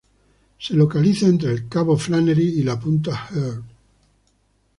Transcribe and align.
Se 0.57 0.73
localiza 0.73 1.27
entre 1.27 1.51
el 1.51 1.69
cabo 1.69 1.95
Flannery 1.95 2.59
y 2.59 2.63
la 2.63 2.79
punta 2.79 3.27
Herd. 3.29 3.63